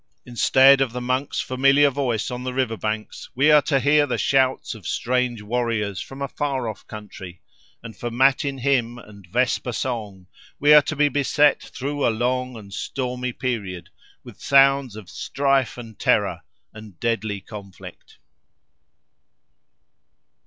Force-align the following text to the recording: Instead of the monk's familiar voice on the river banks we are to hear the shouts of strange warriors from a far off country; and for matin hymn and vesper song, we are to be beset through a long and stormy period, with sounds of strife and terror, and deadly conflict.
Instead 0.25 0.81
of 0.81 0.93
the 0.93 0.99
monk's 0.99 1.39
familiar 1.41 1.91
voice 1.91 2.31
on 2.31 2.43
the 2.43 2.55
river 2.55 2.75
banks 2.75 3.29
we 3.35 3.51
are 3.51 3.61
to 3.61 3.79
hear 3.79 4.07
the 4.07 4.17
shouts 4.17 4.73
of 4.73 4.87
strange 4.87 5.43
warriors 5.43 6.01
from 6.01 6.23
a 6.23 6.27
far 6.27 6.67
off 6.67 6.87
country; 6.87 7.39
and 7.83 7.95
for 7.95 8.09
matin 8.09 8.57
hymn 8.57 8.97
and 8.97 9.27
vesper 9.27 9.71
song, 9.71 10.25
we 10.59 10.73
are 10.73 10.81
to 10.81 10.95
be 10.95 11.07
beset 11.07 11.61
through 11.61 12.03
a 12.03 12.09
long 12.09 12.57
and 12.57 12.73
stormy 12.73 13.31
period, 13.31 13.91
with 14.23 14.41
sounds 14.41 14.95
of 14.95 15.07
strife 15.07 15.77
and 15.77 15.99
terror, 15.99 16.41
and 16.73 16.99
deadly 16.99 17.39
conflict. 17.39 18.17